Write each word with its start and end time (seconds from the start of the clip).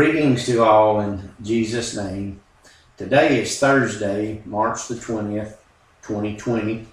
Greetings 0.00 0.46
to 0.46 0.62
all 0.62 1.00
in 1.00 1.28
Jesus' 1.42 1.96
name. 1.96 2.40
Today 2.96 3.42
is 3.42 3.58
Thursday, 3.58 4.42
March 4.44 4.86
the 4.86 4.94
20th, 4.94 5.56
2020. 6.02 6.86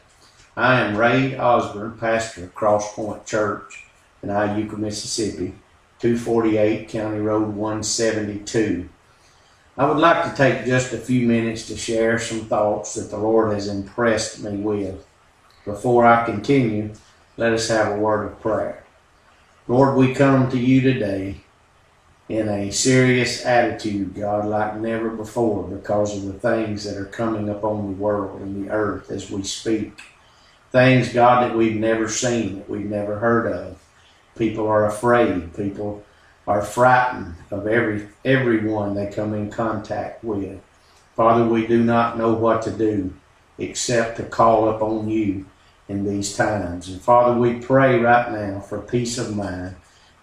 I 0.57 0.79
am 0.79 0.97
Ray 0.97 1.37
Osborne, 1.37 1.99
pastor 1.99 2.45
of 2.45 2.55
Cross 2.55 2.95
Point 2.95 3.23
Church 3.27 3.85
in 4.23 4.29
Iuka, 4.29 4.79
Mississippi, 4.79 5.53
248 5.99 6.89
County 6.89 7.19
Road 7.19 7.49
172. 7.49 8.89
I 9.77 9.85
would 9.85 9.97
like 9.97 10.23
to 10.27 10.35
take 10.35 10.65
just 10.65 10.91
a 10.91 10.97
few 10.97 11.27
minutes 11.27 11.67
to 11.67 11.77
share 11.77 12.17
some 12.17 12.45
thoughts 12.45 12.95
that 12.95 13.11
the 13.11 13.19
Lord 13.19 13.53
has 13.53 13.67
impressed 13.67 14.41
me 14.41 14.57
with. 14.57 15.05
Before 15.63 16.07
I 16.07 16.25
continue, 16.25 16.95
let 17.37 17.53
us 17.53 17.67
have 17.67 17.91
a 17.91 17.99
word 17.99 18.25
of 18.25 18.41
prayer. 18.41 18.83
Lord, 19.67 19.95
we 19.95 20.15
come 20.15 20.49
to 20.49 20.57
you 20.57 20.81
today 20.81 21.43
in 22.27 22.49
a 22.49 22.71
serious 22.71 23.45
attitude, 23.45 24.15
God, 24.15 24.45
like 24.45 24.77
never 24.77 25.09
before, 25.09 25.63
because 25.67 26.17
of 26.17 26.25
the 26.25 26.39
things 26.39 26.83
that 26.83 26.97
are 26.97 27.05
coming 27.05 27.49
upon 27.49 27.85
the 27.85 28.01
world 28.01 28.41
and 28.41 28.65
the 28.65 28.71
earth 28.71 29.11
as 29.11 29.29
we 29.29 29.43
speak. 29.43 30.01
Things, 30.71 31.13
God, 31.13 31.43
that 31.43 31.57
we've 31.57 31.75
never 31.75 32.09
seen, 32.09 32.57
that 32.57 32.69
we've 32.69 32.89
never 32.89 33.19
heard 33.19 33.51
of. 33.51 33.81
People 34.35 34.67
are 34.67 34.85
afraid. 34.85 35.55
People 35.55 36.03
are 36.47 36.61
frightened 36.61 37.35
of 37.51 37.67
every 37.67 38.07
everyone 38.23 38.93
they 38.93 39.07
come 39.07 39.33
in 39.33 39.49
contact 39.49 40.23
with. 40.23 40.59
Father, 41.15 41.45
we 41.45 41.65
do 41.65 41.83
not 41.83 42.17
know 42.17 42.33
what 42.33 42.61
to 42.63 42.71
do 42.71 43.13
except 43.57 44.17
to 44.17 44.23
call 44.23 44.69
upon 44.69 45.07
you 45.07 45.45
in 45.87 46.03
these 46.03 46.35
times. 46.35 46.89
And 46.89 47.01
Father, 47.01 47.39
we 47.39 47.59
pray 47.59 47.99
right 47.99 48.31
now 48.31 48.59
for 48.59 48.81
peace 48.81 49.17
of 49.17 49.35
mind. 49.35 49.75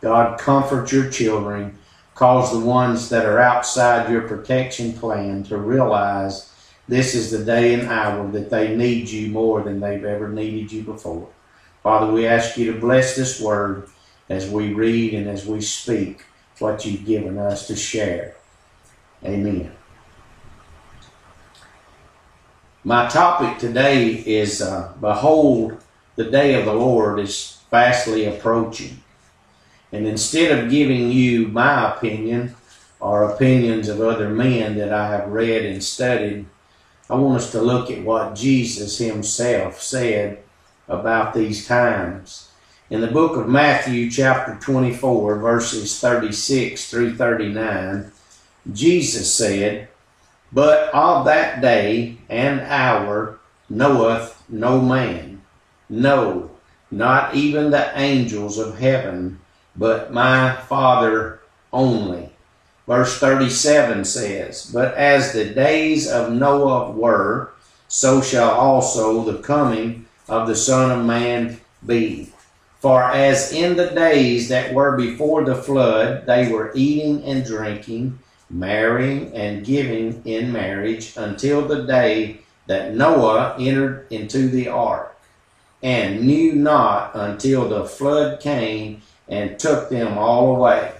God, 0.02 0.38
comfort 0.38 0.92
your 0.92 1.08
children 1.08 1.78
Cause 2.14 2.52
the 2.52 2.64
ones 2.64 3.08
that 3.08 3.24
are 3.24 3.40
outside 3.40 4.10
your 4.10 4.22
protection 4.22 4.92
plan 4.92 5.42
to 5.44 5.56
realize 5.56 6.52
this 6.88 7.14
is 7.14 7.30
the 7.30 7.44
day 7.44 7.74
and 7.74 7.88
hour 7.88 8.30
that 8.32 8.50
they 8.50 8.76
need 8.76 9.08
you 9.08 9.30
more 9.30 9.62
than 9.62 9.80
they've 9.80 10.04
ever 10.04 10.28
needed 10.28 10.70
you 10.70 10.82
before. 10.82 11.28
Father, 11.82 12.12
we 12.12 12.26
ask 12.26 12.56
you 12.56 12.72
to 12.72 12.78
bless 12.78 13.16
this 13.16 13.40
word 13.40 13.88
as 14.28 14.48
we 14.48 14.72
read 14.72 15.14
and 15.14 15.28
as 15.28 15.46
we 15.46 15.60
speak 15.60 16.24
what 16.58 16.84
you've 16.84 17.04
given 17.04 17.38
us 17.38 17.66
to 17.66 17.76
share. 17.76 18.34
Amen. 19.24 19.72
My 22.84 23.08
topic 23.08 23.58
today 23.58 24.08
is 24.08 24.60
uh, 24.60 24.92
Behold, 25.00 25.80
the 26.16 26.30
day 26.30 26.54
of 26.54 26.66
the 26.66 26.74
Lord 26.74 27.20
is 27.20 27.58
fastly 27.70 28.26
approaching. 28.26 29.01
And 29.92 30.06
instead 30.06 30.58
of 30.58 30.70
giving 30.70 31.12
you 31.12 31.48
my 31.48 31.94
opinion 31.94 32.54
or 32.98 33.30
opinions 33.30 33.88
of 33.88 34.00
other 34.00 34.30
men 34.30 34.76
that 34.78 34.92
I 34.92 35.08
have 35.08 35.28
read 35.28 35.66
and 35.66 35.84
studied, 35.84 36.46
I 37.10 37.16
want 37.16 37.42
us 37.42 37.52
to 37.52 37.60
look 37.60 37.90
at 37.90 38.02
what 38.02 38.34
Jesus 38.34 38.96
himself 38.96 39.82
said 39.82 40.42
about 40.88 41.34
these 41.34 41.66
times. 41.66 42.50
In 42.88 43.02
the 43.02 43.06
book 43.06 43.36
of 43.36 43.48
Matthew, 43.48 44.10
chapter 44.10 44.54
24, 44.60 45.36
verses 45.36 46.00
36 46.00 46.90
through 46.90 47.16
39, 47.16 48.10
Jesus 48.72 49.34
said, 49.34 49.88
But 50.52 50.88
of 50.94 51.26
that 51.26 51.60
day 51.60 52.16
and 52.30 52.60
hour 52.60 53.40
knoweth 53.68 54.42
no 54.48 54.80
man, 54.80 55.42
no, 55.90 56.50
not 56.90 57.34
even 57.34 57.70
the 57.70 57.98
angels 57.98 58.58
of 58.58 58.78
heaven 58.78 59.40
but 59.76 60.12
my 60.12 60.56
Father 60.56 61.40
only. 61.72 62.30
Verse 62.86 63.18
37 63.18 64.04
says, 64.04 64.70
But 64.72 64.94
as 64.94 65.32
the 65.32 65.46
days 65.46 66.10
of 66.10 66.32
Noah 66.32 66.90
were, 66.90 67.52
so 67.88 68.20
shall 68.20 68.50
also 68.50 69.22
the 69.24 69.38
coming 69.38 70.06
of 70.28 70.48
the 70.48 70.56
Son 70.56 70.90
of 70.90 71.06
Man 71.06 71.60
be. 71.86 72.32
For 72.80 73.04
as 73.04 73.52
in 73.52 73.76
the 73.76 73.90
days 73.90 74.48
that 74.48 74.74
were 74.74 74.96
before 74.96 75.44
the 75.44 75.54
flood, 75.54 76.26
they 76.26 76.50
were 76.50 76.72
eating 76.74 77.22
and 77.22 77.44
drinking, 77.44 78.18
marrying 78.50 79.32
and 79.34 79.64
giving 79.64 80.20
in 80.24 80.52
marriage, 80.52 81.16
until 81.16 81.62
the 81.62 81.84
day 81.84 82.38
that 82.66 82.94
Noah 82.94 83.54
entered 83.58 84.08
into 84.10 84.48
the 84.48 84.68
ark, 84.68 85.16
and 85.80 86.26
knew 86.26 86.54
not 86.54 87.14
until 87.14 87.68
the 87.68 87.84
flood 87.84 88.40
came 88.40 89.02
and 89.28 89.58
took 89.58 89.88
them 89.88 90.18
all 90.18 90.56
away. 90.56 90.92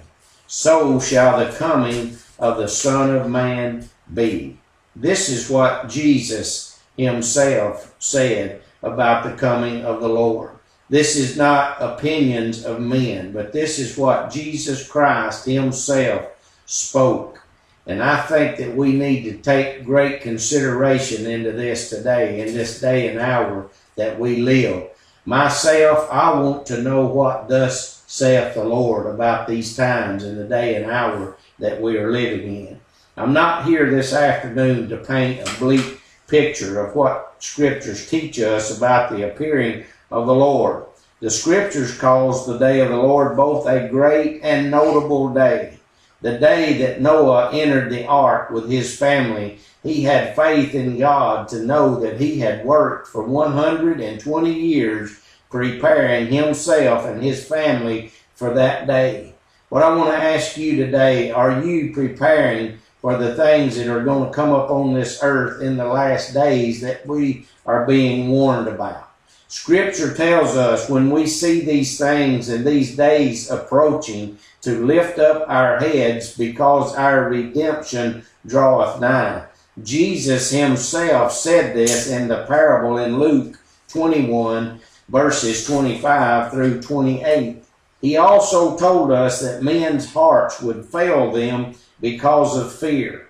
So 0.46 1.00
shall 1.00 1.38
the 1.38 1.56
coming 1.56 2.16
of 2.38 2.58
the 2.58 2.68
Son 2.68 3.14
of 3.14 3.30
Man 3.30 3.88
be. 4.12 4.58
This 4.94 5.28
is 5.28 5.48
what 5.48 5.88
Jesus 5.88 6.80
himself 6.96 7.94
said 7.98 8.60
about 8.82 9.24
the 9.24 9.36
coming 9.36 9.84
of 9.84 10.00
the 10.00 10.08
Lord. 10.08 10.50
This 10.90 11.16
is 11.16 11.38
not 11.38 11.80
opinions 11.80 12.64
of 12.64 12.80
men, 12.80 13.32
but 13.32 13.52
this 13.52 13.78
is 13.78 13.96
what 13.96 14.30
Jesus 14.30 14.86
Christ 14.86 15.46
himself 15.46 16.26
spoke. 16.66 17.40
And 17.86 18.02
I 18.02 18.20
think 18.20 18.58
that 18.58 18.76
we 18.76 18.92
need 18.92 19.24
to 19.24 19.38
take 19.38 19.84
great 19.84 20.20
consideration 20.20 21.26
into 21.26 21.52
this 21.52 21.88
today, 21.88 22.46
in 22.46 22.54
this 22.54 22.80
day 22.80 23.08
and 23.08 23.18
hour 23.18 23.70
that 23.96 24.18
we 24.20 24.36
live. 24.36 24.88
Myself, 25.24 26.08
I 26.10 26.38
want 26.38 26.66
to 26.66 26.82
know 26.82 27.06
what 27.06 27.48
thus 27.48 28.01
saith 28.12 28.52
the 28.52 28.62
Lord 28.62 29.06
about 29.06 29.48
these 29.48 29.74
times 29.74 30.22
and 30.22 30.36
the 30.36 30.44
day 30.44 30.74
and 30.74 30.90
hour 30.90 31.34
that 31.58 31.80
we 31.80 31.96
are 31.96 32.12
living 32.12 32.66
in. 32.66 32.80
I'm 33.16 33.32
not 33.32 33.64
here 33.64 33.88
this 33.88 34.12
afternoon 34.12 34.90
to 34.90 34.98
paint 34.98 35.48
a 35.48 35.58
bleak 35.58 35.98
picture 36.28 36.84
of 36.84 36.94
what 36.94 37.36
scriptures 37.38 38.10
teach 38.10 38.38
us 38.38 38.76
about 38.76 39.10
the 39.10 39.26
appearing 39.26 39.86
of 40.10 40.26
the 40.26 40.34
Lord. 40.34 40.84
The 41.20 41.30
scriptures 41.30 41.96
calls 41.96 42.46
the 42.46 42.58
day 42.58 42.80
of 42.80 42.90
the 42.90 42.98
Lord 42.98 43.34
both 43.34 43.66
a 43.66 43.88
great 43.88 44.42
and 44.42 44.70
notable 44.70 45.32
day. 45.32 45.78
The 46.20 46.38
day 46.38 46.76
that 46.82 47.00
Noah 47.00 47.50
entered 47.54 47.90
the 47.90 48.04
ark 48.04 48.50
with 48.50 48.70
his 48.70 48.94
family, 48.94 49.58
he 49.82 50.02
had 50.02 50.36
faith 50.36 50.74
in 50.74 50.98
God 50.98 51.48
to 51.48 51.64
know 51.64 51.98
that 52.00 52.20
he 52.20 52.40
had 52.40 52.66
worked 52.66 53.08
for 53.08 53.22
120 53.22 54.52
years 54.52 55.21
preparing 55.52 56.26
himself 56.26 57.04
and 57.06 57.22
his 57.22 57.46
family 57.46 58.10
for 58.34 58.54
that 58.54 58.88
day. 58.88 59.34
What 59.68 59.84
I 59.84 59.94
want 59.94 60.10
to 60.10 60.16
ask 60.16 60.56
you 60.56 60.76
today, 60.76 61.30
are 61.30 61.62
you 61.62 61.92
preparing 61.94 62.78
for 63.00 63.16
the 63.16 63.34
things 63.36 63.76
that 63.76 63.86
are 63.86 64.02
going 64.02 64.28
to 64.28 64.34
come 64.34 64.50
up 64.50 64.70
on 64.70 64.94
this 64.94 65.20
earth 65.22 65.62
in 65.62 65.76
the 65.76 65.86
last 65.86 66.34
days 66.34 66.80
that 66.80 67.06
we 67.06 67.46
are 67.64 67.86
being 67.86 68.28
warned 68.28 68.66
about? 68.66 69.10
Scripture 69.48 70.14
tells 70.14 70.56
us 70.56 70.88
when 70.88 71.10
we 71.10 71.26
see 71.26 71.60
these 71.60 71.98
things 71.98 72.48
and 72.48 72.66
these 72.66 72.96
days 72.96 73.50
approaching 73.50 74.38
to 74.62 74.84
lift 74.86 75.18
up 75.18 75.44
our 75.48 75.78
heads 75.78 76.36
because 76.36 76.94
our 76.94 77.28
redemption 77.28 78.24
draweth 78.46 79.00
nigh. 79.00 79.44
Jesus 79.82 80.50
himself 80.50 81.32
said 81.32 81.76
this 81.76 82.08
in 82.08 82.28
the 82.28 82.44
parable 82.46 82.96
in 82.98 83.18
Luke 83.18 83.58
21 83.88 84.80
verses 85.08 85.66
25 85.66 86.50
through 86.50 86.82
28. 86.82 87.62
He 88.00 88.16
also 88.16 88.76
told 88.76 89.12
us 89.12 89.40
that 89.40 89.62
men's 89.62 90.12
hearts 90.12 90.60
would 90.60 90.84
fail 90.84 91.30
them 91.30 91.74
because 92.00 92.56
of 92.56 92.72
fear. 92.72 93.28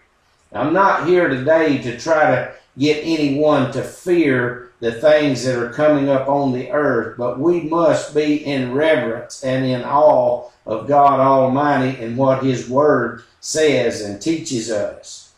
I'm 0.52 0.72
not 0.72 1.06
here 1.06 1.28
today 1.28 1.78
to 1.82 1.98
try 1.98 2.34
to 2.34 2.54
get 2.78 3.02
anyone 3.04 3.70
to 3.72 3.82
fear 3.82 4.70
the 4.80 4.92
things 4.92 5.44
that 5.44 5.58
are 5.58 5.72
coming 5.72 6.08
up 6.08 6.28
on 6.28 6.52
the 6.52 6.70
earth, 6.70 7.16
but 7.16 7.38
we 7.38 7.60
must 7.60 8.14
be 8.14 8.44
in 8.44 8.74
reverence 8.74 9.44
and 9.44 9.64
in 9.64 9.82
awe 9.82 10.50
of 10.66 10.88
God 10.88 11.20
Almighty 11.20 12.02
and 12.02 12.16
what 12.16 12.42
His 12.42 12.68
Word 12.68 13.22
says 13.40 14.00
and 14.00 14.20
teaches 14.20 14.70
us. 14.70 15.32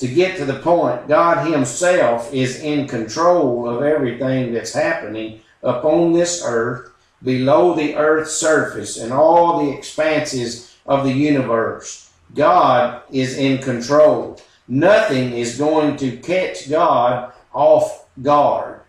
To 0.00 0.08
get 0.08 0.36
to 0.38 0.44
the 0.44 0.58
point, 0.58 1.08
God 1.08 1.50
Himself 1.50 2.32
is 2.34 2.60
in 2.60 2.88
control 2.88 3.68
of 3.68 3.82
everything 3.82 4.52
that's 4.52 4.74
happening 4.74 5.40
upon 5.62 6.12
this 6.12 6.42
earth, 6.44 6.90
below 7.22 7.74
the 7.74 7.94
earth's 7.96 8.32
surface, 8.32 8.98
and 8.98 9.12
all 9.12 9.64
the 9.64 9.76
expanses 9.76 10.74
of 10.86 11.04
the 11.04 11.12
universe. 11.12 12.10
God 12.34 13.02
is 13.10 13.36
in 13.36 13.58
control. 13.58 14.40
Nothing 14.66 15.32
is 15.32 15.58
going 15.58 15.96
to 15.98 16.16
catch 16.18 16.68
God 16.70 17.32
off 17.52 18.06
guard. 18.20 18.80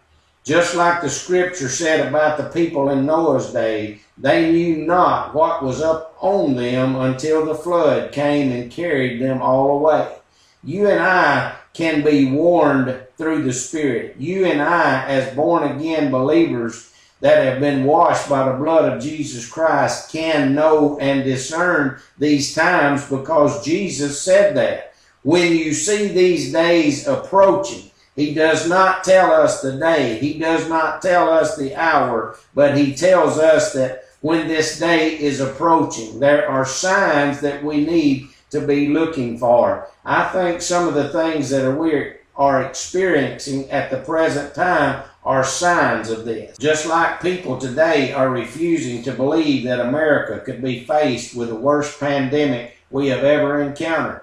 Just 0.43 0.75
like 0.75 1.01
the 1.01 1.09
scripture 1.09 1.69
said 1.69 2.05
about 2.05 2.37
the 2.37 2.49
people 2.49 2.89
in 2.89 3.05
Noah's 3.05 3.53
day, 3.53 4.01
they 4.17 4.51
knew 4.51 4.85
not 4.85 5.33
what 5.33 5.63
was 5.63 5.81
up 5.81 6.17
on 6.19 6.55
them 6.55 6.95
until 6.95 7.45
the 7.45 7.55
flood 7.55 8.11
came 8.11 8.51
and 8.51 8.71
carried 8.71 9.21
them 9.21 9.41
all 9.41 9.77
away. 9.77 10.17
You 10.63 10.89
and 10.89 10.99
I 11.01 11.55
can 11.73 12.03
be 12.03 12.31
warned 12.31 12.95
through 13.17 13.43
the 13.43 13.53
Spirit. 13.53 14.15
You 14.17 14.45
and 14.45 14.61
I, 14.61 15.05
as 15.07 15.35
born 15.35 15.63
again 15.63 16.11
believers, 16.11 16.93
that 17.23 17.45
have 17.45 17.61
been 17.61 17.85
washed 17.85 18.29
by 18.29 18.43
the 18.47 18.57
blood 18.57 18.91
of 18.91 19.01
Jesus 19.01 19.49
Christ 19.49 20.11
can 20.11 20.53
know 20.53 20.99
and 20.99 21.23
discern 21.23 21.97
these 22.17 22.53
times 22.53 23.09
because 23.09 23.63
Jesus 23.63 24.21
said 24.21 24.57
that. 24.57 24.93
When 25.21 25.53
you 25.53 25.73
see 25.73 26.09
these 26.09 26.51
days 26.51 27.07
approaching, 27.07 27.89
he 28.13 28.33
does 28.33 28.67
not 28.67 29.05
tell 29.05 29.31
us 29.31 29.61
the 29.61 29.77
day. 29.77 30.19
He 30.19 30.37
does 30.37 30.67
not 30.67 31.01
tell 31.01 31.29
us 31.29 31.55
the 31.55 31.73
hour, 31.75 32.37
but 32.53 32.77
he 32.77 32.93
tells 32.93 33.39
us 33.39 33.71
that 33.71 34.03
when 34.19 34.49
this 34.49 34.77
day 34.77 35.17
is 35.17 35.39
approaching, 35.39 36.19
there 36.19 36.49
are 36.49 36.65
signs 36.65 37.39
that 37.39 37.63
we 37.63 37.85
need 37.85 38.27
to 38.53 38.61
be 38.65 38.87
looking 38.87 39.37
for. 39.37 39.89
I 40.05 40.29
think 40.29 40.61
some 40.61 40.87
of 40.87 40.93
the 40.93 41.09
things 41.09 41.49
that 41.49 41.77
we 41.77 42.13
are 42.35 42.63
experiencing 42.63 43.69
at 43.69 43.91
the 43.91 43.97
present 43.97 44.55
time 44.55 45.03
are 45.23 45.43
signs 45.43 46.09
of 46.09 46.25
this. 46.25 46.57
Just 46.57 46.85
like 46.85 47.21
people 47.21 47.57
today 47.57 48.11
are 48.13 48.29
refusing 48.29 49.03
to 49.03 49.11
believe 49.11 49.63
that 49.65 49.79
America 49.79 50.39
could 50.43 50.61
be 50.61 50.85
faced 50.85 51.35
with 51.35 51.49
the 51.49 51.55
worst 51.55 51.99
pandemic 51.99 52.77
we 52.89 53.07
have 53.07 53.23
ever 53.23 53.61
encountered. 53.61 54.21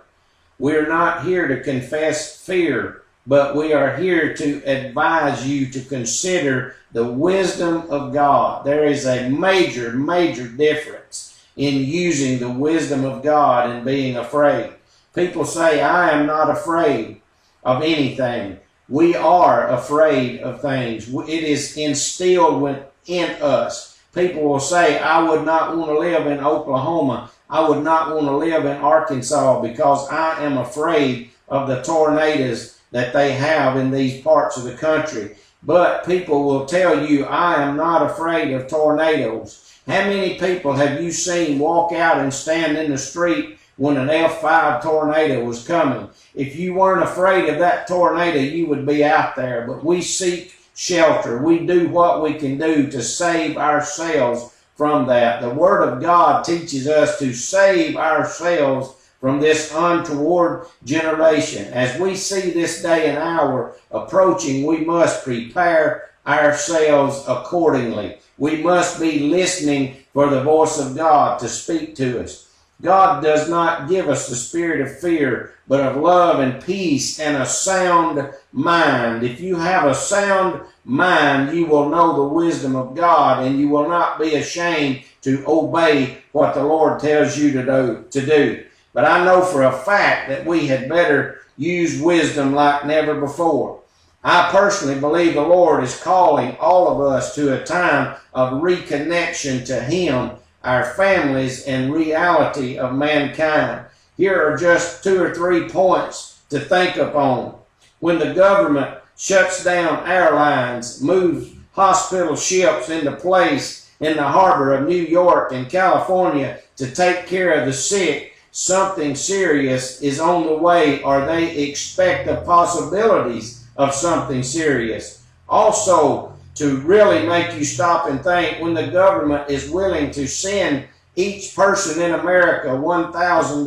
We're 0.59 0.89
not 0.89 1.25
here 1.25 1.49
to 1.49 1.63
confess 1.63 2.45
fear, 2.45 3.03
but 3.27 3.57
we 3.57 3.73
are 3.73 3.97
here 3.97 4.35
to 4.35 4.63
advise 4.65 5.49
you 5.49 5.67
to 5.71 5.81
consider 5.81 6.77
the 6.93 7.05
wisdom 7.05 7.91
of 7.91 8.13
God. 8.13 8.67
There 8.67 8.85
is 8.85 9.07
a 9.07 9.31
major, 9.31 9.93
major 9.93 10.47
difference 10.47 11.30
in 11.61 11.85
using 11.85 12.39
the 12.39 12.49
wisdom 12.49 13.05
of 13.05 13.23
God 13.23 13.69
and 13.69 13.85
being 13.85 14.17
afraid. 14.17 14.73
People 15.15 15.45
say, 15.45 15.83
I 15.83 16.09
am 16.11 16.27
not 16.27 16.49
afraid 16.49 17.21
of 17.63 17.83
anything. 17.83 18.59
We 18.89 19.15
are 19.15 19.69
afraid 19.69 20.41
of 20.41 20.63
things. 20.63 21.13
It 21.13 21.45
is 21.45 21.77
instilled 21.77 22.63
within 22.63 23.31
us. 23.43 24.01
People 24.15 24.45
will 24.45 24.59
say, 24.59 24.99
I 25.01 25.23
would 25.23 25.45
not 25.45 25.77
want 25.77 25.91
to 25.91 25.99
live 25.99 26.27
in 26.27 26.41
Oklahoma. 26.41 27.31
I 27.51 27.69
would 27.69 27.85
not 27.85 28.15
want 28.15 28.27
to 28.27 28.37
live 28.39 28.65
in 28.65 28.79
Arkansas 28.79 29.61
because 29.61 30.09
I 30.09 30.43
am 30.43 30.57
afraid 30.57 31.31
of 31.51 31.69
the 31.69 31.83
tornadoes 31.83 32.81
that 32.91 33.13
they 33.13 33.33
have 33.33 33.77
in 33.77 33.91
these 33.91 34.23
parts 34.23 34.57
of 34.57 34.65
the 34.65 34.77
country. 34.77 35.37
But 35.63 36.07
people 36.07 36.45
will 36.45 36.65
tell 36.65 37.07
you, 37.07 37.27
I 37.27 37.63
am 37.63 37.77
not 37.77 38.11
afraid 38.11 38.51
of 38.53 38.67
tornadoes. 38.67 39.70
How 39.87 40.05
many 40.05 40.39
people 40.39 40.75
have 40.75 41.03
you 41.03 41.11
seen 41.11 41.59
walk 41.59 41.93
out 41.93 42.19
and 42.19 42.33
stand 42.33 42.77
in 42.77 42.91
the 42.91 42.99
street 42.99 43.59
when 43.81 43.97
an 43.97 44.09
F5 44.09 44.83
tornado 44.83 45.43
was 45.43 45.67
coming. 45.67 46.07
If 46.35 46.55
you 46.55 46.75
weren't 46.75 47.03
afraid 47.03 47.49
of 47.49 47.59
that 47.61 47.89
tornado, 47.89 48.39
you 48.39 48.67
would 48.67 48.85
be 48.85 49.03
out 49.03 49.37
there. 49.37 49.67
But 49.67 49.83
we 49.83 50.03
seek 50.03 50.55
shelter. 50.75 51.43
We 51.43 51.61
do 51.61 51.89
what 51.89 52.23
we 52.23 52.35
can 52.35 52.59
do 52.59 52.91
to 52.91 53.03
save 53.03 53.57
ourselves 53.57 54.55
from 54.77 55.07
that. 55.07 55.41
The 55.41 55.55
Word 55.55 55.83
of 55.83 56.03
God 56.03 56.45
teaches 56.45 56.89
us 56.89 57.19
to 57.21 57.33
save 57.33 57.97
ourselves 57.97 58.97
from 59.19 59.41
this 59.41 59.73
untoward 59.75 60.67
generation. 60.85 61.73
As 61.73 61.99
we 61.99 62.17
see 62.17 62.51
this 62.51 62.83
day 62.83 63.09
and 63.09 63.17
hour 63.17 63.77
approaching, 63.91 64.67
we 64.67 64.85
must 64.85 65.25
prepare 65.25 66.10
ourselves 66.27 67.25
accordingly. 67.27 68.19
We 68.39 68.63
must 68.63 69.01
be 69.01 69.21
listening 69.21 69.97
for 70.13 70.29
the 70.29 70.43
voice 70.43 70.79
of 70.79 70.97
God 70.97 71.39
to 71.41 71.49
speak 71.49 71.95
to 71.97 72.23
us. 72.23 72.49
God 72.83 73.23
does 73.23 73.49
not 73.49 73.89
give 73.89 74.09
us 74.09 74.29
the 74.29 74.37
spirit 74.37 74.81
of 74.81 74.99
fear, 75.01 75.55
but 75.69 75.81
of 75.81 76.01
love 76.01 76.41
and 76.41 76.65
peace 76.65 77.21
and 77.21 77.37
a 77.37 77.45
sound 77.45 78.33
mind. 78.53 79.23
If 79.23 79.41
you 79.41 79.57
have 79.57 79.85
a 79.85 79.95
sound 79.95 80.63
mind, 80.85 81.55
you 81.55 81.67
will 81.67 81.91
know 81.91 82.17
the 82.17 82.35
wisdom 82.35 82.77
of 82.77 82.97
God 82.97 83.47
and 83.47 83.61
you 83.61 83.69
will 83.69 83.89
not 83.89 84.19
be 84.19 84.35
ashamed 84.35 85.03
to 85.23 85.45
obey 85.47 86.19
what 86.33 86.55
the 86.55 86.65
Lord 86.65 87.01
tells 87.01 87.37
you 87.37 87.53
to 87.53 87.65
do. 87.65 88.05
To 88.11 88.27
do. 88.27 88.65
But 88.95 89.05
I 89.05 89.25
know 89.25 89.43
for 89.43 89.65
a 89.65 89.73
fact 89.73 90.31
that 90.31 90.47
we 90.47 90.67
had 90.67 90.89
better 90.89 91.43
use 91.57 92.01
wisdom 92.01 92.55
like 92.55 92.87
never 92.87 93.21
before. 93.21 93.81
I 94.23 94.51
personally 94.51 95.01
believe 95.01 95.33
the 95.33 95.41
Lord 95.41 95.83
is 95.83 95.99
calling 95.99 96.55
all 96.61 96.89
of 96.89 97.01
us 97.01 97.35
to 97.37 97.55
a 97.55 97.65
time 97.65 98.17
of 98.35 98.61
reconnection 98.61 99.65
to 99.67 99.81
Him 99.81 100.33
our 100.63 100.85
families 100.93 101.65
and 101.65 101.91
reality 101.91 102.77
of 102.77 102.95
mankind. 102.95 103.87
Here 104.19 104.39
are 104.47 104.59
just 104.59 105.03
two 105.03 105.23
or 105.23 105.35
three 105.35 105.71
points 105.71 106.39
to 106.51 106.61
think 106.61 106.97
upon. 106.97 107.55
When 108.01 108.19
the 108.19 108.35
government 108.35 108.99
shuts 109.17 109.65
down 109.65 110.07
airlines, 110.07 111.03
moves 111.03 111.55
hospital 111.73 112.37
ships 112.37 112.91
into 112.91 113.13
place 113.13 113.91
in 114.01 114.17
the 114.17 114.23
harbor 114.23 114.75
of 114.75 114.87
New 114.87 115.03
York 115.03 115.53
and 115.53 115.71
California 115.71 116.59
to 116.77 116.91
take 116.91 117.27
care 117.27 117.55
of 117.55 117.65
the 117.65 117.73
sick, 117.73 118.35
something 118.51 119.15
serious 119.15 120.03
is 120.03 120.21
on 120.21 120.45
the 120.45 120.57
way 120.57 121.03
or 121.03 121.25
they 121.25 121.57
expect 121.57 122.27
the 122.27 122.37
possibilities 122.43 123.60
of 123.81 123.95
something 123.95 124.43
serious. 124.43 125.25
Also, 125.49 126.35
to 126.55 126.77
really 126.81 127.27
make 127.27 127.55
you 127.57 127.65
stop 127.65 128.11
and 128.11 128.23
think 128.23 128.61
when 128.61 128.75
the 128.75 128.89
government 128.89 129.49
is 129.49 129.71
willing 129.71 130.11
to 130.11 130.29
send 130.29 130.85
each 131.17 131.57
person 131.57 132.03
in 132.03 132.13
America 132.13 132.69
$1,000 132.69 133.67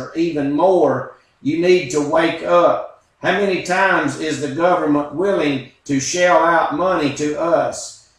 or 0.00 0.12
even 0.16 0.50
more, 0.50 1.16
you 1.42 1.60
need 1.60 1.90
to 1.90 2.00
wake 2.00 2.42
up. 2.42 3.04
How 3.22 3.32
many 3.32 3.62
times 3.62 4.18
is 4.18 4.40
the 4.40 4.52
government 4.52 5.14
willing 5.14 5.70
to 5.84 6.00
shell 6.00 6.38
out 6.38 6.76
money 6.76 7.14
to 7.14 7.40
us? 7.40 8.10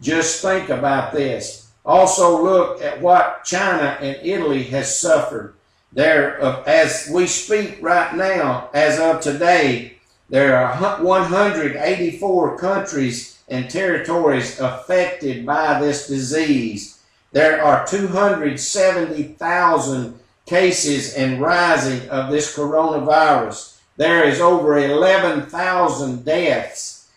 Just 0.00 0.42
think 0.42 0.68
about 0.68 1.12
this. 1.12 1.72
Also 1.84 2.40
look 2.40 2.80
at 2.82 3.00
what 3.00 3.44
China 3.44 3.98
and 4.00 4.16
Italy 4.22 4.62
has 4.64 4.96
suffered. 4.96 5.54
There, 5.92 6.40
uh, 6.40 6.62
as 6.64 7.10
we 7.12 7.26
speak 7.26 7.78
right 7.80 8.14
now, 8.14 8.70
as 8.72 9.00
of 9.00 9.20
today, 9.20 9.97
there 10.28 10.58
are 10.58 10.76
184 11.02 12.58
countries 12.58 13.38
and 13.48 13.70
territories 13.70 14.60
affected 14.60 15.46
by 15.46 15.80
this 15.80 16.06
disease. 16.06 17.00
There 17.32 17.64
are 17.64 17.86
270,000 17.86 20.20
cases 20.44 21.14
and 21.14 21.40
rising 21.40 22.06
of 22.10 22.30
this 22.30 22.54
coronavirus. 22.56 23.78
There 23.96 24.24
is 24.24 24.40
over 24.40 24.78
11,000 24.78 26.24
deaths 26.24 27.08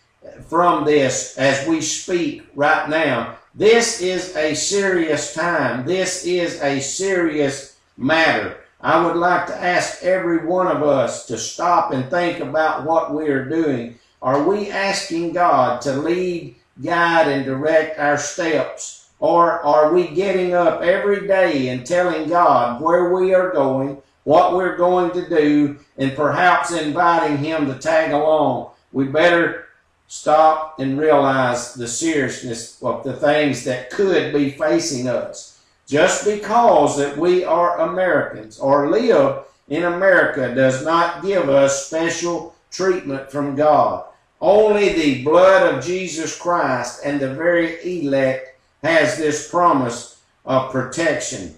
from 0.46 0.84
this 0.84 1.36
as 1.36 1.66
we 1.68 1.80
speak 1.80 2.46
right 2.54 2.88
now. 2.88 3.36
This 3.54 4.00
is 4.00 4.34
a 4.36 4.54
serious 4.54 5.34
time. 5.34 5.84
This 5.86 6.24
is 6.24 6.62
a 6.62 6.80
serious 6.80 7.76
matter. 7.96 8.61
I 8.82 9.04
would 9.04 9.16
like 9.16 9.46
to 9.46 9.62
ask 9.62 10.02
every 10.02 10.38
one 10.44 10.66
of 10.66 10.82
us 10.82 11.26
to 11.26 11.38
stop 11.38 11.92
and 11.92 12.10
think 12.10 12.40
about 12.40 12.84
what 12.84 13.14
we 13.14 13.28
are 13.28 13.44
doing 13.48 13.98
are 14.22 14.44
we 14.44 14.70
asking 14.70 15.32
God 15.32 15.82
to 15.82 15.94
lead, 15.94 16.54
guide, 16.80 17.26
and 17.26 17.44
direct 17.44 17.98
our 17.98 18.16
steps? 18.16 19.08
Or 19.18 19.60
are 19.60 19.92
we 19.92 20.08
getting 20.08 20.54
up 20.54 20.80
every 20.80 21.26
day 21.26 21.68
and 21.68 21.84
telling 21.84 22.28
God 22.28 22.80
where 22.80 23.12
we 23.12 23.34
are 23.34 23.50
going, 23.50 24.00
what 24.22 24.54
we're 24.54 24.76
going 24.76 25.10
to 25.12 25.28
do, 25.28 25.78
and 25.98 26.14
perhaps 26.14 26.72
inviting 26.72 27.38
Him 27.38 27.66
to 27.66 27.74
tag 27.74 28.12
along? 28.12 28.70
We 28.92 29.06
better 29.06 29.66
stop 30.06 30.78
and 30.78 31.00
realize 31.00 31.74
the 31.74 31.88
seriousness 31.88 32.80
of 32.80 33.02
the 33.02 33.14
things 33.14 33.64
that 33.64 33.90
could 33.90 34.32
be 34.32 34.50
facing 34.50 35.08
us. 35.08 35.51
Just 35.86 36.24
because 36.24 36.96
that 36.98 37.16
we 37.16 37.44
are 37.44 37.80
Americans 37.80 38.58
or 38.58 38.90
live 38.90 39.44
in 39.68 39.84
America 39.84 40.54
does 40.54 40.84
not 40.84 41.22
give 41.22 41.48
us 41.48 41.86
special 41.86 42.54
treatment 42.70 43.30
from 43.30 43.56
God. 43.56 44.04
Only 44.40 44.92
the 44.92 45.24
blood 45.24 45.72
of 45.72 45.84
Jesus 45.84 46.38
Christ 46.38 47.02
and 47.04 47.20
the 47.20 47.34
very 47.34 47.78
elect 47.84 48.58
has 48.82 49.16
this 49.16 49.48
promise 49.48 50.20
of 50.44 50.72
protection. 50.72 51.54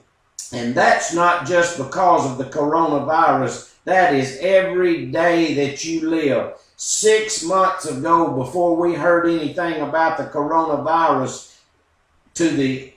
And 0.52 0.75
that's 0.75 1.12
not 1.14 1.47
just 1.47 1.78
because 1.78 2.31
of 2.31 2.38
the 2.38 2.45
coronavirus. 2.45 3.73
That 3.85 4.14
is 4.14 4.38
every 4.40 5.07
day 5.07 5.54
that 5.54 5.85
you 5.85 6.09
live. 6.09 6.54
Six 6.76 7.45
months 7.45 7.87
ago, 7.87 8.33
before 8.33 8.76
we 8.76 8.95
heard 8.95 9.28
anything 9.28 9.81
about 9.81 10.19
the 10.19 10.25
coronavirus 10.25 11.57
to 12.35 12.49
the 12.49 12.94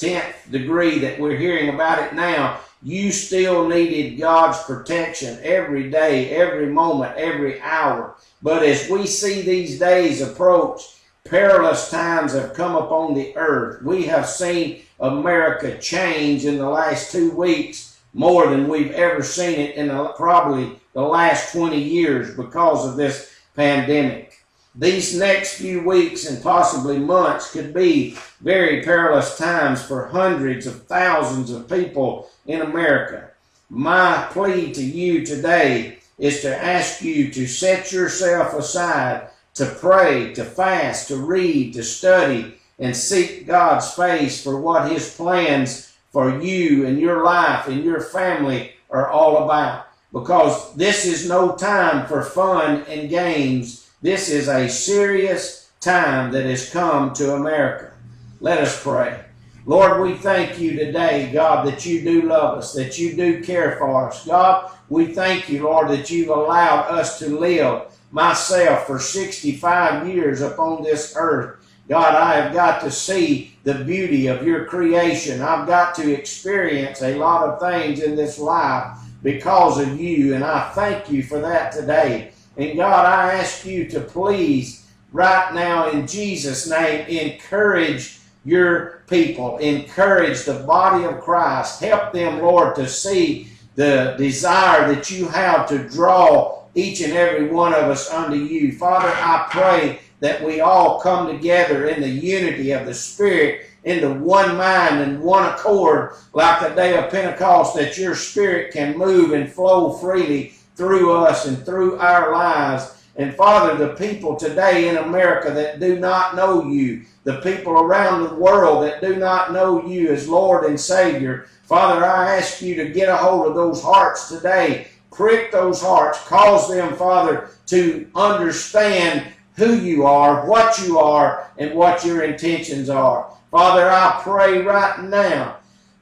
10th 0.00 0.50
degree 0.50 0.98
that 0.98 1.20
we're 1.20 1.36
hearing 1.36 1.68
about 1.68 2.02
it 2.02 2.14
now, 2.14 2.60
you 2.82 3.12
still 3.12 3.68
needed 3.68 4.18
God's 4.18 4.62
protection 4.64 5.38
every 5.42 5.90
day, 5.90 6.30
every 6.30 6.66
moment, 6.66 7.16
every 7.16 7.60
hour. 7.60 8.16
But 8.42 8.62
as 8.62 8.88
we 8.88 9.06
see 9.06 9.42
these 9.42 9.78
days 9.78 10.22
approach, 10.22 10.82
perilous 11.24 11.90
times 11.90 12.32
have 12.32 12.54
come 12.54 12.74
upon 12.74 13.14
the 13.14 13.36
earth. 13.36 13.82
We 13.82 14.04
have 14.04 14.26
seen 14.26 14.82
America 14.98 15.78
change 15.78 16.46
in 16.46 16.56
the 16.56 16.68
last 16.68 17.12
two 17.12 17.30
weeks 17.32 17.98
more 18.14 18.48
than 18.48 18.68
we've 18.68 18.92
ever 18.92 19.22
seen 19.22 19.60
it 19.60 19.76
in 19.76 19.88
probably 20.16 20.80
the 20.94 21.02
last 21.02 21.52
20 21.52 21.78
years 21.78 22.34
because 22.34 22.86
of 22.86 22.96
this 22.96 23.30
pandemic. 23.54 24.39
These 24.74 25.18
next 25.18 25.54
few 25.54 25.82
weeks 25.82 26.26
and 26.26 26.42
possibly 26.42 26.98
months 26.98 27.52
could 27.52 27.74
be 27.74 28.16
very 28.40 28.82
perilous 28.82 29.36
times 29.36 29.82
for 29.82 30.06
hundreds 30.06 30.66
of 30.66 30.86
thousands 30.86 31.50
of 31.50 31.68
people 31.68 32.30
in 32.46 32.60
America. 32.60 33.30
My 33.68 34.28
plea 34.30 34.72
to 34.72 34.82
you 34.82 35.24
today 35.24 35.98
is 36.18 36.40
to 36.42 36.56
ask 36.56 37.02
you 37.02 37.30
to 37.32 37.46
set 37.46 37.92
yourself 37.92 38.54
aside 38.54 39.30
to 39.54 39.66
pray, 39.66 40.32
to 40.34 40.44
fast, 40.44 41.08
to 41.08 41.16
read, 41.16 41.74
to 41.74 41.82
study, 41.82 42.54
and 42.78 42.96
seek 42.96 43.46
God's 43.46 43.92
face 43.92 44.42
for 44.42 44.60
what 44.60 44.90
His 44.90 45.14
plans 45.14 45.92
for 46.12 46.40
you 46.40 46.86
and 46.86 46.98
your 46.98 47.24
life 47.24 47.68
and 47.68 47.84
your 47.84 48.00
family 48.00 48.72
are 48.90 49.10
all 49.10 49.44
about. 49.44 49.86
Because 50.12 50.74
this 50.74 51.04
is 51.04 51.28
no 51.28 51.56
time 51.56 52.06
for 52.06 52.22
fun 52.22 52.82
and 52.88 53.08
games. 53.08 53.79
This 54.02 54.30
is 54.30 54.48
a 54.48 54.66
serious 54.66 55.70
time 55.78 56.32
that 56.32 56.46
has 56.46 56.70
come 56.70 57.12
to 57.12 57.34
America. 57.34 57.92
Let 58.40 58.56
us 58.56 58.82
pray. 58.82 59.22
Lord, 59.66 60.00
we 60.00 60.14
thank 60.14 60.58
you 60.58 60.72
today, 60.72 61.30
God, 61.30 61.66
that 61.66 61.84
you 61.84 62.00
do 62.00 62.22
love 62.22 62.56
us, 62.56 62.72
that 62.72 62.98
you 62.98 63.14
do 63.14 63.44
care 63.44 63.76
for 63.76 64.08
us. 64.08 64.26
God, 64.26 64.72
we 64.88 65.12
thank 65.12 65.50
you, 65.50 65.64
Lord, 65.64 65.90
that 65.90 66.10
you've 66.10 66.30
allowed 66.30 66.86
us 66.86 67.18
to 67.18 67.38
live 67.38 67.92
myself 68.10 68.86
for 68.86 68.98
65 68.98 70.08
years 70.08 70.40
upon 70.40 70.82
this 70.82 71.12
earth. 71.14 71.58
God, 71.86 72.14
I 72.14 72.36
have 72.36 72.54
got 72.54 72.80
to 72.80 72.90
see 72.90 73.54
the 73.64 73.84
beauty 73.84 74.28
of 74.28 74.46
your 74.46 74.64
creation. 74.64 75.42
I've 75.42 75.66
got 75.66 75.94
to 75.96 76.10
experience 76.10 77.02
a 77.02 77.16
lot 77.16 77.46
of 77.46 77.60
things 77.60 78.00
in 78.00 78.16
this 78.16 78.38
life 78.38 78.96
because 79.22 79.78
of 79.78 80.00
you, 80.00 80.34
and 80.34 80.42
I 80.42 80.70
thank 80.70 81.10
you 81.10 81.22
for 81.22 81.38
that 81.40 81.72
today. 81.72 82.32
And 82.60 82.76
God, 82.76 83.06
I 83.06 83.34
ask 83.34 83.64
you 83.64 83.88
to 83.88 84.00
please, 84.00 84.86
right 85.12 85.54
now 85.54 85.88
in 85.88 86.06
Jesus' 86.06 86.68
name, 86.68 87.06
encourage 87.06 88.18
your 88.44 89.02
people, 89.08 89.56
encourage 89.56 90.44
the 90.44 90.62
body 90.66 91.04
of 91.04 91.20
Christ. 91.22 91.80
Help 91.80 92.12
them, 92.12 92.40
Lord, 92.40 92.74
to 92.76 92.86
see 92.86 93.48
the 93.76 94.14
desire 94.18 94.92
that 94.94 95.10
you 95.10 95.26
have 95.28 95.66
to 95.70 95.88
draw 95.88 96.64
each 96.74 97.00
and 97.00 97.14
every 97.14 97.48
one 97.48 97.72
of 97.72 97.84
us 97.84 98.10
unto 98.10 98.36
you. 98.36 98.72
Father, 98.72 99.08
I 99.08 99.46
pray 99.50 100.00
that 100.20 100.44
we 100.44 100.60
all 100.60 101.00
come 101.00 101.28
together 101.28 101.88
in 101.88 102.02
the 102.02 102.08
unity 102.10 102.72
of 102.72 102.84
the 102.84 102.92
Spirit, 102.92 103.68
into 103.84 104.12
one 104.12 104.58
mind 104.58 105.00
and 105.00 105.22
one 105.22 105.50
accord, 105.50 106.12
like 106.34 106.60
the 106.60 106.74
day 106.74 106.98
of 106.98 107.10
Pentecost, 107.10 107.74
that 107.76 107.96
your 107.96 108.14
Spirit 108.14 108.74
can 108.74 108.98
move 108.98 109.32
and 109.32 109.50
flow 109.50 109.94
freely 109.94 110.52
through 110.76 111.12
us 111.12 111.46
and 111.46 111.64
through 111.64 111.98
our 111.98 112.32
lives. 112.32 113.02
And 113.16 113.34
Father, 113.34 113.76
the 113.76 113.94
people 113.94 114.36
today 114.36 114.88
in 114.88 114.96
America 114.96 115.50
that 115.50 115.80
do 115.80 115.98
not 115.98 116.36
know 116.36 116.64
you, 116.66 117.02
the 117.24 117.40
people 117.42 117.72
around 117.72 118.22
the 118.22 118.34
world 118.34 118.84
that 118.84 119.02
do 119.02 119.16
not 119.16 119.52
know 119.52 119.86
you 119.86 120.08
as 120.08 120.28
Lord 120.28 120.64
and 120.64 120.80
Savior, 120.80 121.46
Father, 121.64 122.04
I 122.04 122.36
ask 122.36 122.62
you 122.62 122.74
to 122.76 122.90
get 122.90 123.08
a 123.08 123.16
hold 123.16 123.46
of 123.46 123.54
those 123.54 123.82
hearts 123.82 124.28
today. 124.28 124.88
Prick 125.10 125.52
those 125.52 125.82
hearts. 125.82 126.20
Cause 126.26 126.68
them, 126.68 126.96
Father, 126.96 127.50
to 127.66 128.10
understand 128.14 129.26
who 129.56 129.74
you 129.74 130.06
are, 130.06 130.46
what 130.48 130.80
you 130.84 130.98
are, 130.98 131.50
and 131.58 131.74
what 131.74 132.04
your 132.04 132.22
intentions 132.22 132.88
are. 132.88 133.30
Father, 133.50 133.90
I 133.90 134.20
pray 134.22 134.62
right 134.62 135.02
now 135.04 135.59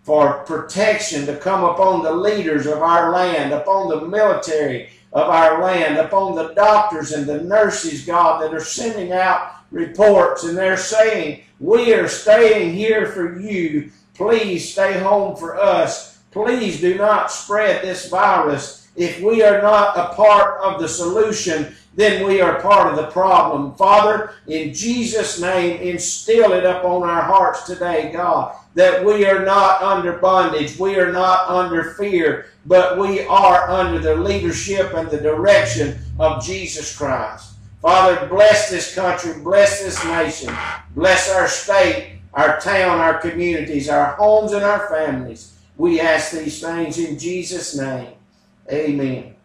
for 0.08 0.42
protection 0.44 1.26
to 1.26 1.36
come 1.36 1.62
upon 1.62 2.02
the 2.02 2.10
leaders 2.10 2.64
of 2.64 2.80
our 2.80 3.12
land, 3.12 3.52
upon 3.52 3.90
the 3.90 4.08
military 4.08 4.88
of 5.12 5.28
our 5.28 5.62
land, 5.62 5.98
upon 5.98 6.34
the 6.34 6.54
doctors 6.54 7.12
and 7.12 7.26
the 7.26 7.42
nurses, 7.42 8.06
God, 8.06 8.40
that 8.40 8.54
are 8.54 8.64
sending 8.64 9.12
out 9.12 9.56
reports 9.70 10.44
and 10.44 10.56
they're 10.56 10.78
saying, 10.78 11.42
We 11.60 11.92
are 11.92 12.08
staying 12.08 12.72
here 12.72 13.04
for 13.04 13.38
you. 13.38 13.90
Please 14.14 14.72
stay 14.72 14.98
home 14.98 15.36
for 15.36 15.60
us. 15.60 16.16
Please 16.30 16.80
do 16.80 16.96
not 16.96 17.30
spread 17.30 17.82
this 17.82 18.08
virus. 18.08 18.88
If 18.98 19.20
we 19.20 19.44
are 19.44 19.62
not 19.62 19.96
a 19.96 20.12
part 20.16 20.60
of 20.60 20.80
the 20.80 20.88
solution, 20.88 21.76
then 21.94 22.26
we 22.26 22.40
are 22.40 22.60
part 22.60 22.90
of 22.90 22.96
the 22.96 23.12
problem. 23.12 23.76
Father, 23.76 24.32
in 24.48 24.74
Jesus' 24.74 25.40
name, 25.40 25.80
instill 25.80 26.52
it 26.52 26.66
up 26.66 26.84
on 26.84 27.08
our 27.08 27.22
hearts 27.22 27.62
today, 27.62 28.10
God, 28.12 28.56
that 28.74 29.04
we 29.04 29.24
are 29.24 29.44
not 29.44 29.82
under 29.82 30.14
bondage, 30.14 30.76
we 30.80 30.96
are 30.96 31.12
not 31.12 31.48
under 31.48 31.94
fear, 31.94 32.46
but 32.66 32.98
we 32.98 33.20
are 33.20 33.70
under 33.70 34.00
the 34.00 34.16
leadership 34.16 34.92
and 34.94 35.08
the 35.08 35.18
direction 35.18 35.96
of 36.18 36.44
Jesus 36.44 36.96
Christ. 36.96 37.54
Father, 37.80 38.26
bless 38.26 38.68
this 38.68 38.96
country, 38.96 39.40
bless 39.44 39.80
this 39.80 40.04
nation, 40.06 40.52
bless 40.96 41.30
our 41.30 41.46
state, 41.46 42.18
our 42.34 42.60
town, 42.60 42.98
our 42.98 43.18
communities, 43.18 43.88
our 43.88 44.16
homes, 44.16 44.50
and 44.50 44.64
our 44.64 44.88
families. 44.88 45.56
We 45.76 46.00
ask 46.00 46.32
these 46.32 46.60
things 46.60 46.98
in 46.98 47.16
Jesus' 47.16 47.76
name. 47.76 48.17
Amen. 48.70 49.38